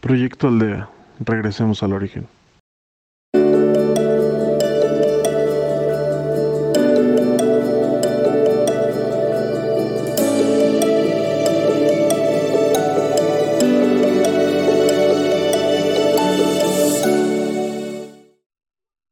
Proyecto 0.00 0.46
Aldea. 0.46 0.88
Regresemos 1.18 1.82
al 1.82 1.92
origen. 1.92 2.28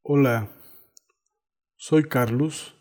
Hola, 0.02 0.48
soy 1.76 2.04
Carlos 2.04 2.76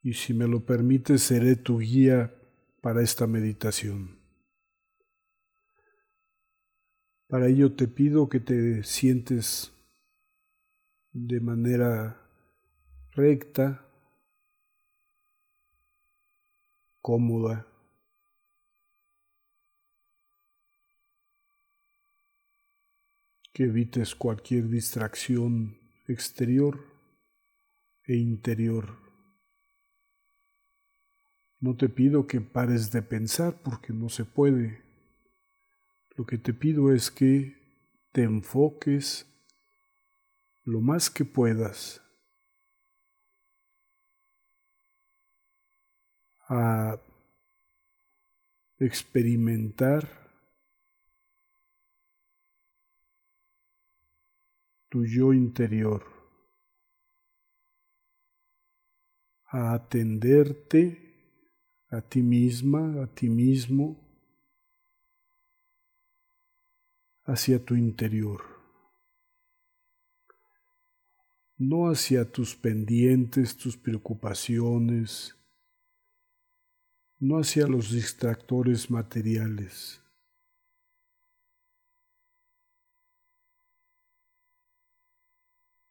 y 0.00 0.14
si 0.14 0.32
me 0.32 0.46
lo 0.46 0.64
permites 0.64 1.22
seré 1.22 1.56
tu 1.56 1.80
guía 1.80 2.32
para 2.80 3.02
esta 3.02 3.26
meditación. 3.26 4.19
Para 7.30 7.46
ello 7.46 7.76
te 7.76 7.86
pido 7.86 8.28
que 8.28 8.40
te 8.40 8.82
sientes 8.82 9.72
de 11.12 11.38
manera 11.38 12.28
recta, 13.12 13.86
cómoda. 17.00 17.68
Que 23.52 23.66
evites 23.66 24.16
cualquier 24.16 24.68
distracción 24.68 25.78
exterior 26.08 26.84
e 28.06 28.16
interior. 28.16 28.98
No 31.60 31.76
te 31.76 31.88
pido 31.88 32.26
que 32.26 32.40
pares 32.40 32.90
de 32.90 33.02
pensar 33.02 33.62
porque 33.62 33.92
no 33.92 34.08
se 34.08 34.24
puede. 34.24 34.89
Lo 36.20 36.26
que 36.26 36.36
te 36.36 36.52
pido 36.52 36.92
es 36.92 37.10
que 37.10 37.56
te 38.12 38.24
enfoques 38.24 39.24
lo 40.64 40.82
más 40.82 41.08
que 41.08 41.24
puedas 41.24 42.02
a 46.46 47.00
experimentar 48.78 50.06
tu 54.90 55.06
yo 55.06 55.32
interior, 55.32 56.04
a 59.46 59.72
atenderte 59.72 60.84
a 61.88 62.02
ti 62.02 62.20
misma, 62.20 63.04
a 63.04 63.06
ti 63.06 63.30
mismo, 63.30 64.09
hacia 67.24 67.64
tu 67.64 67.74
interior, 67.74 68.42
no 71.56 71.90
hacia 71.90 72.30
tus 72.30 72.56
pendientes, 72.56 73.56
tus 73.56 73.76
preocupaciones, 73.76 75.36
no 77.18 77.38
hacia 77.38 77.66
los 77.66 77.90
distractores 77.90 78.90
materiales. 78.90 80.02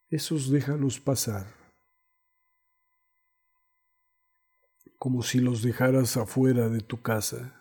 Esos 0.09 0.49
déjalos 0.49 0.99
pasar. 0.99 1.59
como 4.99 5.23
si 5.23 5.39
los 5.39 5.63
dejaras 5.63 6.17
afuera 6.17 6.67
de 6.67 6.81
tu 6.81 7.01
casa, 7.01 7.58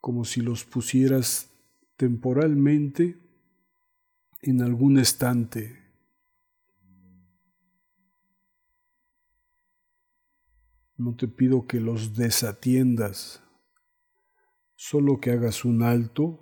como 0.00 0.24
si 0.24 0.40
los 0.40 0.64
pusieras 0.64 1.50
temporalmente 1.96 3.18
en 4.42 4.62
algún 4.62 4.98
estante. 4.98 5.78
No 10.96 11.14
te 11.16 11.28
pido 11.28 11.66
que 11.66 11.80
los 11.80 12.14
desatiendas, 12.14 13.42
solo 14.76 15.20
que 15.20 15.30
hagas 15.30 15.64
un 15.64 15.82
alto, 15.82 16.38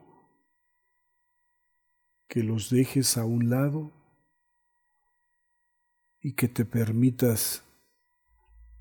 que 2.29 2.43
los 2.43 2.71
dejes 2.71 3.17
a 3.17 3.25
un 3.25 3.51
lado 3.51 3.93
y 6.21 6.35
que 6.35 6.49
te 6.49 6.65
permitas 6.65 7.65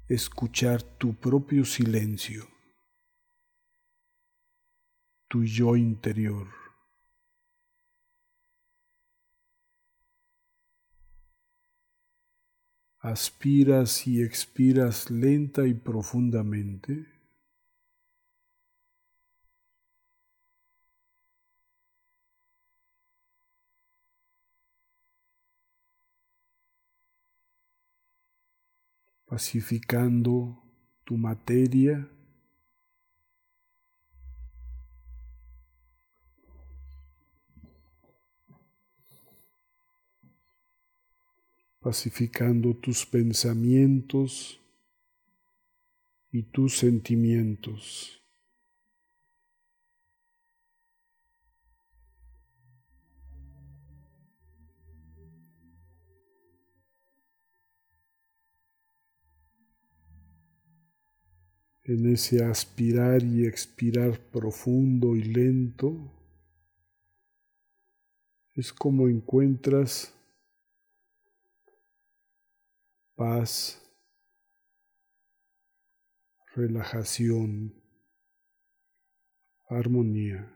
escuchar 0.08 0.82
tu 0.82 1.16
propio 1.16 1.66
silencio, 1.66 2.48
tu 5.28 5.44
yo 5.44 5.76
interior. 5.76 6.48
Aspiras 13.00 14.08
y 14.08 14.22
expiras 14.22 15.10
lenta 15.12 15.68
y 15.68 15.74
profundamente. 15.74 17.18
pacificando 29.28 30.58
tu 31.04 31.18
materia. 31.18 32.10
Pacificando 41.88 42.76
tus 42.76 43.06
pensamientos 43.06 44.60
y 46.34 46.44
tus 46.44 46.80
sentimientos. 46.80 48.22
en 61.86 62.06
ese 62.12 62.44
aspirar 62.44 63.24
y 63.24 63.46
expirar 63.46 64.20
profundo 64.20 65.16
y 65.16 65.24
lento, 65.24 66.12
es 68.56 68.74
como 68.74 69.08
encuentras 69.08 70.17
paz, 73.18 73.82
relajación, 76.56 77.74
armonía. 79.70 80.54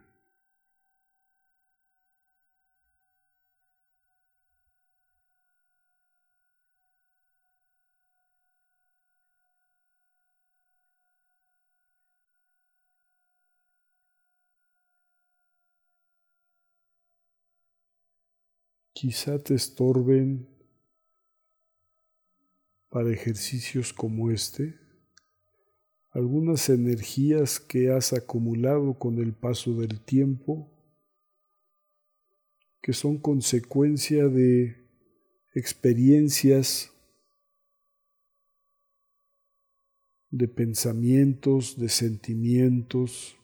quizá 18.94 19.40
te 19.42 19.56
estorben 19.56 20.51
para 22.92 23.12
ejercicios 23.12 23.92
como 23.92 24.30
este 24.30 24.80
algunas 26.12 26.70
energías 26.70 27.60
que 27.60 27.90
has 27.92 28.12
acumulado 28.12 29.00
con 29.00 29.18
el 29.18 29.34
paso 29.34 29.74
del 29.76 30.02
tiempo, 30.02 30.70
que 32.82 32.92
son 32.94 33.18
consecuencia 33.18 34.28
de 34.28 34.76
experiencias, 35.54 36.92
de 40.30 40.48
pensamientos, 40.48 41.80
de 41.80 41.90
sentimientos 41.90 43.38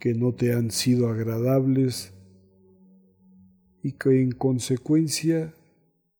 que 0.00 0.14
no 0.14 0.34
te 0.34 0.52
han 0.52 0.70
sido 0.70 1.08
agradables 1.08 2.14
y 3.82 3.92
que 3.92 4.22
en 4.22 4.32
consecuencia 4.32 5.54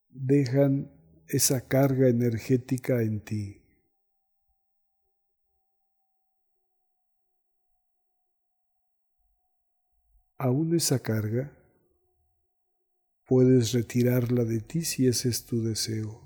dejan 0.09 0.91
esa 1.27 1.67
carga 1.67 2.09
energética 2.09 3.01
en 3.01 3.21
ti. 3.21 3.61
Aún 10.37 10.75
esa 10.75 10.99
carga 10.99 11.51
puedes 13.25 13.73
retirarla 13.73 14.45
de 14.45 14.61
ti 14.61 14.83
si 14.83 15.07
ese 15.07 15.29
es 15.29 15.45
tu 15.45 15.61
deseo. 15.61 16.21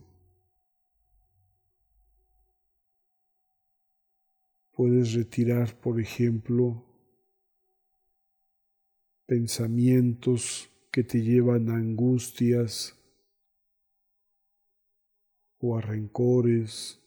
Puedes 4.71 5.13
retirar, 5.13 5.75
por 5.79 5.99
ejemplo, 5.99 6.85
pensamientos 9.25 10.69
que 10.91 11.03
te 11.03 11.21
llevan 11.21 11.69
a 11.69 11.75
angustias 11.75 13.02
o 15.65 15.77
a 15.77 15.81
rencores. 15.81 16.99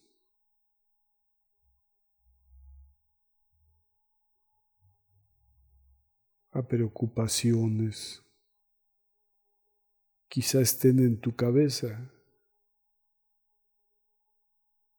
a 6.53 6.67
preocupaciones. 6.67 8.23
Quizá 10.27 10.63
estén 10.63 11.01
en 11.01 11.21
tu 11.21 11.37
cabeza. 11.37 12.11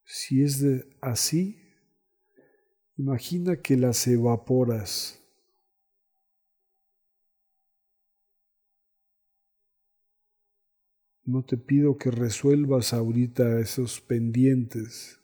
Si 0.06 0.44
es 0.44 0.59
de 0.59 0.88
así, 1.01 1.59
imagina 2.95 3.59
que 3.59 3.75
las 3.75 4.06
evaporas. 4.06 5.26
No 11.27 11.44
te 11.44 11.57
pido 11.57 11.97
que 11.97 12.09
resuelvas 12.09 12.94
ahorita 12.94 13.59
esos 13.59 14.00
pendientes. 14.00 15.19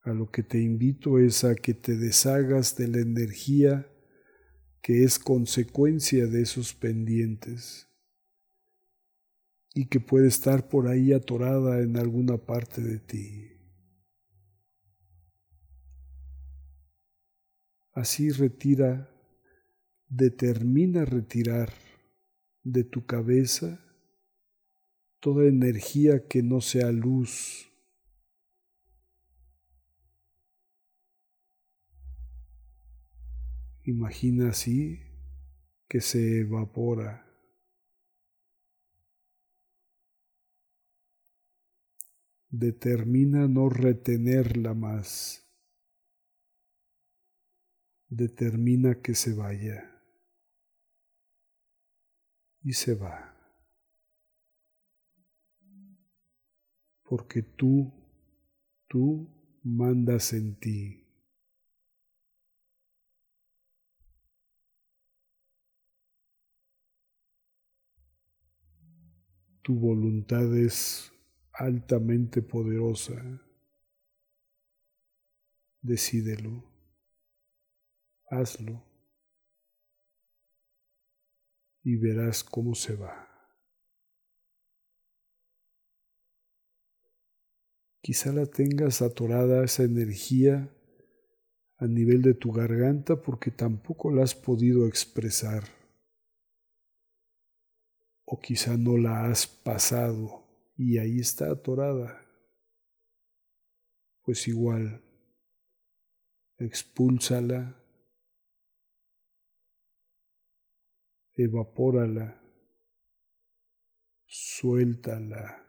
A 0.00 0.12
lo 0.12 0.32
que 0.32 0.42
te 0.42 0.60
invito 0.60 1.20
es 1.20 1.44
a 1.44 1.54
que 1.54 1.72
te 1.72 1.96
deshagas 1.96 2.74
de 2.74 2.88
la 2.88 2.98
energía 2.98 3.88
que 4.82 5.04
es 5.04 5.20
consecuencia 5.20 6.26
de 6.26 6.42
esos 6.42 6.74
pendientes 6.74 7.88
y 9.74 9.86
que 9.86 10.00
puede 10.00 10.26
estar 10.26 10.68
por 10.68 10.88
ahí 10.88 11.12
atorada 11.12 11.82
en 11.82 11.96
alguna 11.96 12.38
parte 12.38 12.80
de 12.82 12.98
ti. 12.98 13.48
Así 17.92 18.30
retira, 18.30 19.08
determina 20.08 21.04
retirar 21.04 21.72
de 22.64 22.84
tu 22.84 23.06
cabeza 23.06 23.80
toda 25.22 25.46
energía 25.46 26.26
que 26.26 26.42
no 26.42 26.60
sea 26.60 26.90
luz. 26.90 27.70
Imagina 33.84 34.50
así 34.50 35.00
que 35.88 36.00
se 36.00 36.40
evapora. 36.40 37.24
Determina 42.48 43.46
no 43.46 43.68
retenerla 43.68 44.74
más. 44.74 45.48
Determina 48.08 49.00
que 49.00 49.14
se 49.14 49.34
vaya 49.34 49.91
y 52.64 52.72
se 52.72 52.94
va. 52.94 53.34
Porque 57.02 57.42
tú, 57.42 57.92
tú 58.88 59.28
mandas 59.62 60.32
en 60.32 60.58
ti. 60.58 60.98
Tu 69.62 69.74
voluntad 69.74 70.56
es 70.56 71.12
altamente 71.52 72.42
poderosa. 72.42 73.14
Decídelo. 75.82 76.64
Hazlo 78.30 78.91
y 81.84 81.96
verás 81.96 82.44
cómo 82.44 82.74
se 82.74 82.96
va. 82.96 83.28
Quizá 88.00 88.32
la 88.32 88.46
tengas 88.46 89.00
atorada 89.00 89.64
esa 89.64 89.84
energía 89.84 90.68
a 91.76 91.86
nivel 91.86 92.22
de 92.22 92.34
tu 92.34 92.52
garganta 92.52 93.22
porque 93.22 93.50
tampoco 93.50 94.10
la 94.10 94.24
has 94.24 94.34
podido 94.34 94.86
expresar. 94.86 95.64
O 98.24 98.40
quizá 98.40 98.76
no 98.76 98.96
la 98.96 99.26
has 99.26 99.46
pasado 99.46 100.44
y 100.76 100.98
ahí 100.98 101.20
está 101.20 101.50
atorada. 101.50 102.20
Pues 104.24 104.48
igual, 104.48 105.02
expúlsala 106.58 107.81
evapórala, 111.34 112.40
suéltala 114.26 115.62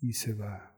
y 0.00 0.12
se 0.12 0.34
va. 0.34 0.70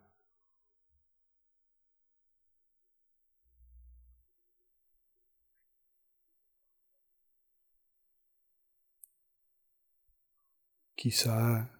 Quizá 10.94 11.70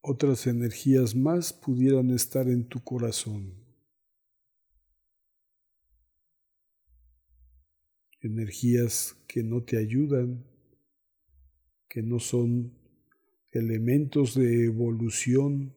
otras 0.00 0.46
energías 0.46 1.14
más 1.14 1.52
pudieran 1.52 2.10
estar 2.10 2.48
en 2.48 2.66
tu 2.68 2.82
corazón. 2.82 3.59
Energías 8.22 9.16
que 9.26 9.42
no 9.42 9.62
te 9.62 9.78
ayudan, 9.78 10.44
que 11.88 12.02
no 12.02 12.18
son 12.18 12.72
elementos 13.52 14.34
de 14.34 14.64
evolución. 14.64 15.74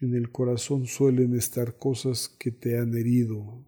En 0.00 0.14
el 0.14 0.30
corazón 0.30 0.86
suelen 0.86 1.34
estar 1.34 1.78
cosas 1.78 2.28
que 2.28 2.50
te 2.50 2.78
han 2.78 2.94
herido, 2.94 3.64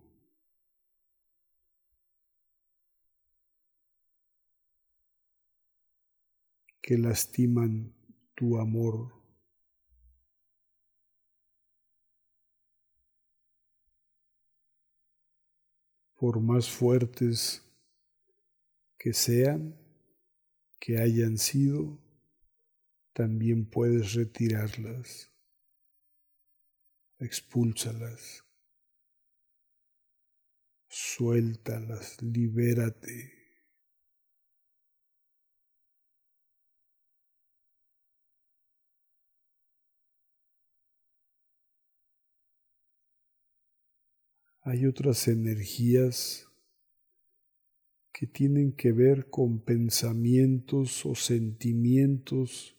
que 6.83 6.97
lastiman 6.99 7.93
tu 8.35 8.59
amor. 8.59 9.26
Por 16.27 16.41
más 16.41 16.69
fuertes 16.69 17.63
que 18.99 19.13
sean, 19.13 19.77
que 20.81 20.99
hayan 20.99 21.39
sido, 21.39 22.01
también 23.13 23.65
puedes 23.65 24.15
retirarlas, 24.15 25.31
expúlsalas, 27.21 28.45
suéltalas, 30.89 32.21
libérate. 32.21 33.36
Hay 44.69 44.85
otras 44.85 45.29
energías 45.29 46.49
que 48.13 48.27
tienen 48.27 48.73
que 48.73 48.91
ver 48.91 49.31
con 49.31 49.61
pensamientos 49.61 51.07
o 51.07 51.15
sentimientos, 51.15 52.77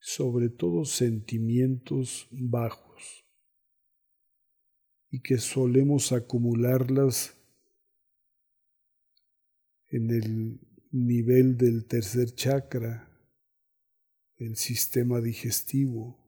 sobre 0.00 0.48
todo 0.48 0.84
sentimientos 0.84 2.26
bajos, 2.32 3.24
y 5.08 5.20
que 5.20 5.38
solemos 5.38 6.10
acumularlas 6.10 7.36
en 9.90 10.10
el 10.10 10.60
nivel 10.90 11.56
del 11.56 11.84
tercer 11.84 12.34
chakra, 12.34 13.08
el 14.36 14.56
sistema 14.56 15.20
digestivo. 15.20 16.27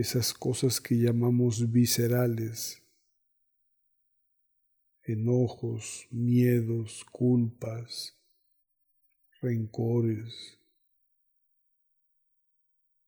Esas 0.00 0.32
cosas 0.32 0.80
que 0.80 0.96
llamamos 0.96 1.72
viscerales, 1.72 2.82
enojos, 5.02 6.06
miedos, 6.10 7.04
culpas, 7.10 8.16
rencores. 9.40 10.58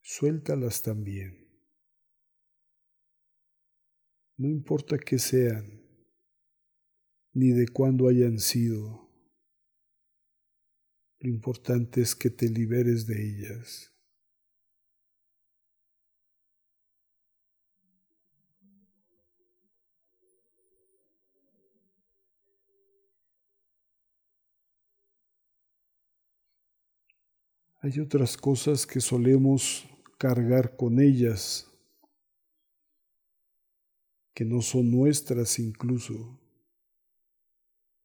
Suéltalas 0.01 0.83
también. 0.83 1.47
No 4.37 4.49
importa 4.49 4.99
qué 4.99 5.19
sean, 5.19 5.83
ni 7.33 7.51
de 7.51 7.69
cuándo 7.69 8.09
hayan 8.09 8.39
sido. 8.39 9.09
Lo 11.21 11.29
importante 11.29 12.01
es 12.01 12.17
que 12.17 12.31
te 12.31 12.49
liberes 12.49 13.07
de 13.07 13.23
ellas. 13.23 13.93
Hay 27.83 27.99
otras 27.99 28.37
cosas 28.37 28.87
que 28.87 29.01
solemos 29.01 29.89
cargar 30.19 30.77
con 30.77 31.01
ellas, 31.01 31.67
que 34.35 34.45
no 34.45 34.61
son 34.61 34.91
nuestras 34.91 35.59
incluso. 35.59 36.39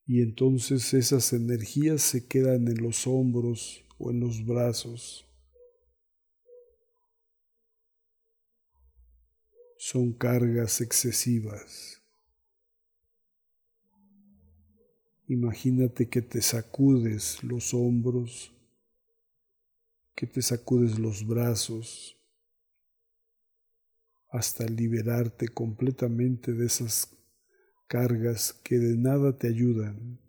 Y 0.05 0.22
entonces 0.22 0.94
esas 0.94 1.34
energías 1.34 2.01
se 2.01 2.25
quedan 2.25 2.70
en 2.70 2.82
los 2.82 3.05
hombros 3.05 3.84
o 3.98 4.12
en 4.12 4.22
los 4.22 4.46
brazos. 4.46 5.27
Son 9.77 10.13
cargas 10.13 10.79
excesivas. 10.79 12.01
Imagínate 15.27 16.08
que 16.08 16.22
te 16.22 16.41
sacudes 16.41 17.44
los 17.44 17.74
hombros 17.74 18.55
que 20.16 20.26
te 20.28 20.42
sacudes 20.42 20.98
los 20.98 21.28
brazos 21.28 22.18
hasta 24.30 24.66
liberarte 24.66 25.48
completamente 25.48 26.54
de 26.54 26.66
esas 26.66 27.16
cargas 27.88 28.54
que 28.54 28.78
de 28.80 28.98
nada 28.98 29.38
te 29.38 29.48
ayudan. 29.48 30.20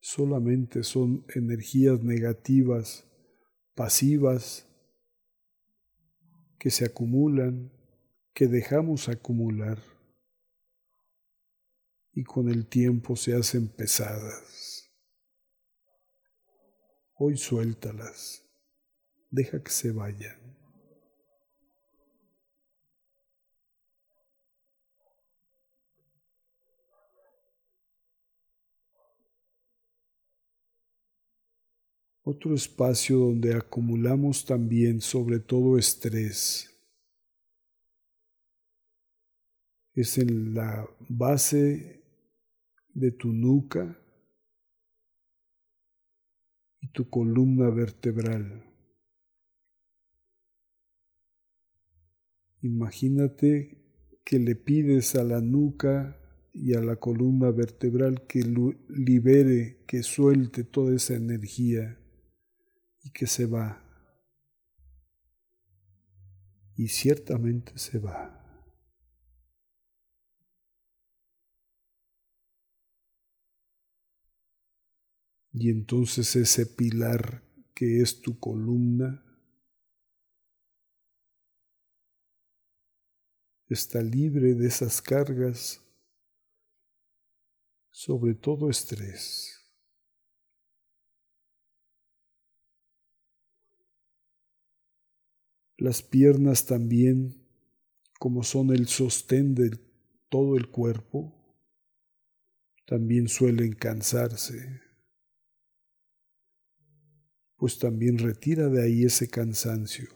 Solamente 0.00 0.82
son 0.82 1.24
energías 1.34 2.02
negativas, 2.02 3.04
pasivas, 3.74 4.66
que 6.58 6.70
se 6.70 6.84
acumulan, 6.84 7.72
que 8.32 8.46
dejamos 8.46 9.08
acumular 9.08 9.78
y 12.12 12.24
con 12.24 12.48
el 12.48 12.66
tiempo 12.66 13.16
se 13.16 13.34
hacen 13.34 13.68
pesadas. 13.68 14.53
Hoy 17.16 17.36
suéltalas, 17.36 18.42
deja 19.30 19.62
que 19.62 19.70
se 19.70 19.92
vayan. 19.92 20.36
Otro 32.24 32.54
espacio 32.54 33.18
donde 33.18 33.54
acumulamos 33.54 34.44
también 34.44 35.00
sobre 35.00 35.38
todo 35.38 35.78
estrés 35.78 36.70
es 39.94 40.18
en 40.18 40.54
la 40.54 40.88
base 41.08 42.02
de 42.92 43.12
tu 43.12 43.28
nuca 43.32 43.96
tu 46.94 47.10
columna 47.10 47.70
vertebral. 47.70 48.62
Imagínate 52.62 53.82
que 54.24 54.38
le 54.38 54.54
pides 54.54 55.16
a 55.16 55.24
la 55.24 55.40
nuca 55.40 56.16
y 56.52 56.74
a 56.74 56.80
la 56.80 56.96
columna 56.96 57.50
vertebral 57.50 58.26
que 58.28 58.44
libere, 58.88 59.84
que 59.88 60.04
suelte 60.04 60.62
toda 60.62 60.94
esa 60.94 61.14
energía 61.14 61.98
y 63.02 63.10
que 63.10 63.26
se 63.26 63.46
va. 63.46 63.82
Y 66.76 66.88
ciertamente 66.88 67.72
se 67.76 67.98
va. 67.98 68.43
Y 75.56 75.70
entonces 75.70 76.34
ese 76.34 76.66
pilar 76.66 77.40
que 77.74 78.02
es 78.02 78.20
tu 78.20 78.40
columna 78.40 79.24
está 83.68 84.02
libre 84.02 84.54
de 84.54 84.66
esas 84.66 85.00
cargas, 85.00 85.80
sobre 87.92 88.34
todo 88.34 88.68
estrés. 88.68 89.60
Las 95.76 96.02
piernas 96.02 96.66
también, 96.66 97.46
como 98.18 98.42
son 98.42 98.70
el 98.70 98.88
sostén 98.88 99.54
de 99.54 99.70
todo 100.28 100.56
el 100.56 100.68
cuerpo, 100.68 101.32
también 102.86 103.28
suelen 103.28 103.72
cansarse 103.72 104.83
pues 107.64 107.78
también 107.78 108.18
retira 108.18 108.68
de 108.68 108.82
ahí 108.82 109.04
ese 109.04 109.26
cansancio. 109.26 110.10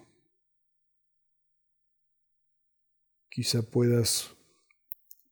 Quizá 3.31 3.63
puedas 3.63 4.37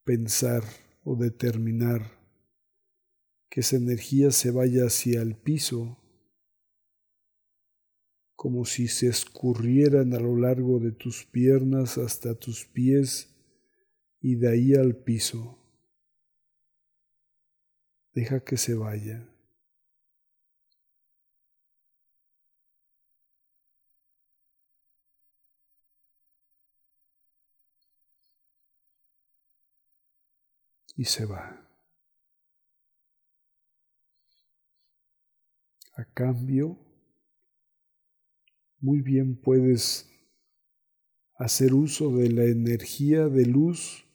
pensar 0.02 0.64
o 1.04 1.14
determinar 1.14 2.18
que 3.50 3.60
esa 3.60 3.76
energía 3.76 4.30
se 4.30 4.50
vaya 4.50 4.86
hacia 4.86 5.20
el 5.20 5.36
piso, 5.36 5.98
como 8.34 8.64
si 8.64 8.88
se 8.88 9.08
escurrieran 9.08 10.14
a 10.14 10.18
lo 10.18 10.38
largo 10.38 10.80
de 10.80 10.92
tus 10.92 11.26
piernas 11.26 11.98
hasta 11.98 12.34
tus 12.34 12.64
pies 12.64 13.28
y 14.22 14.36
de 14.36 14.48
ahí 14.48 14.72
al 14.72 14.96
piso. 14.96 15.58
Deja 18.14 18.40
que 18.40 18.56
se 18.56 18.72
vaya. 18.72 19.35
Y 30.96 31.04
se 31.04 31.26
va. 31.26 31.62
A 35.94 36.04
cambio, 36.04 36.78
muy 38.80 39.00
bien 39.00 39.36
puedes 39.36 40.10
hacer 41.34 41.74
uso 41.74 42.16
de 42.16 42.30
la 42.30 42.44
energía 42.44 43.28
de 43.28 43.46
luz 43.46 44.06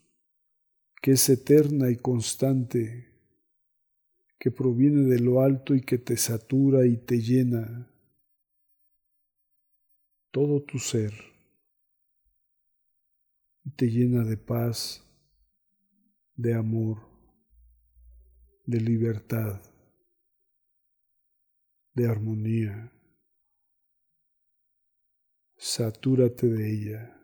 que 1.02 1.14
es 1.14 1.30
eterna 1.30 1.90
y 1.90 1.96
constante, 1.98 3.08
que 4.38 4.52
proviene 4.52 5.04
de 5.04 5.20
lo 5.20 5.42
alto 5.42 5.74
y 5.74 5.82
que 5.82 5.98
te 5.98 6.18
satura 6.18 6.86
y 6.86 6.98
te 6.98 7.20
llena 7.20 7.92
todo 10.30 10.62
tu 10.62 10.80
ser 10.80 11.14
y 13.64 13.72
te 13.72 13.90
llena 13.90 14.24
de 14.24 14.38
paz, 14.38 15.04
de 16.36 16.54
amor, 16.54 16.98
de 18.66 18.80
libertad, 18.80 19.62
de 21.94 22.08
armonía. 22.08 22.92
Satúrate 25.58 26.48
de 26.48 26.72
ella. 26.72 27.18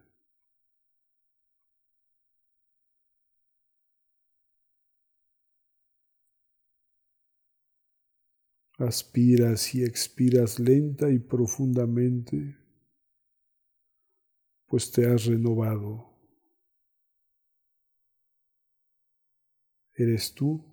Aspiras 8.78 9.74
y 9.74 9.84
expiras 9.84 10.60
lenta 10.60 11.10
y 11.10 11.18
profundamente, 11.18 12.58
pues 14.68 14.92
te 14.92 15.08
has 15.08 15.26
renovado. 15.26 16.17
Eres 20.00 20.32
tú, 20.36 20.64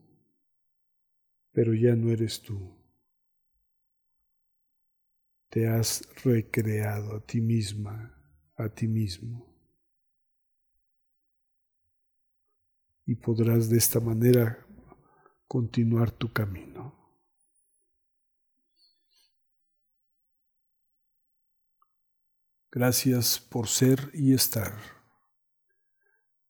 pero 1.50 1.72
ya 1.72 1.96
no 1.96 2.10
eres 2.10 2.42
tú. 2.42 2.78
Te 5.48 5.66
has 5.66 6.06
recreado 6.22 7.16
a 7.16 7.20
ti 7.24 7.40
misma, 7.40 8.14
a 8.54 8.68
ti 8.68 8.86
mismo. 8.86 9.50
Y 13.06 13.14
podrás 13.14 13.70
de 13.70 13.78
esta 13.78 13.98
manera 13.98 14.66
continuar 15.46 16.10
tu 16.10 16.30
camino. 16.30 16.94
Gracias 22.70 23.40
por 23.40 23.68
ser 23.68 24.10
y 24.12 24.34
estar. 24.34 24.74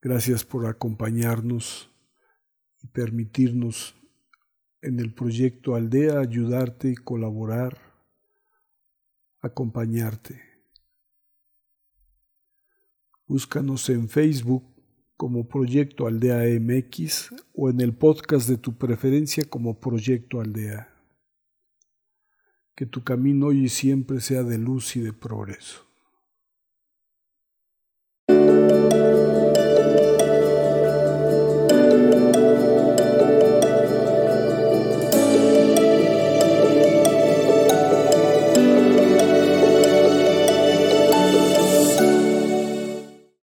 Gracias 0.00 0.44
por 0.44 0.66
acompañarnos 0.66 1.93
y 2.84 2.86
permitirnos 2.88 3.96
en 4.82 5.00
el 5.00 5.14
proyecto 5.14 5.74
Aldea 5.74 6.20
ayudarte, 6.20 6.94
colaborar, 6.96 7.78
acompañarte. 9.40 10.42
Búscanos 13.26 13.88
en 13.88 14.10
Facebook 14.10 14.64
como 15.16 15.48
Proyecto 15.48 16.06
Aldea 16.06 16.60
MX 16.60 17.30
o 17.54 17.70
en 17.70 17.80
el 17.80 17.94
podcast 17.94 18.46
de 18.50 18.58
tu 18.58 18.76
preferencia 18.76 19.44
como 19.44 19.80
Proyecto 19.80 20.42
Aldea. 20.42 20.94
Que 22.74 22.84
tu 22.84 23.02
camino 23.02 23.46
hoy 23.46 23.64
y 23.64 23.68
siempre 23.70 24.20
sea 24.20 24.42
de 24.42 24.58
luz 24.58 24.94
y 24.96 25.00
de 25.00 25.14
progreso. 25.14 25.83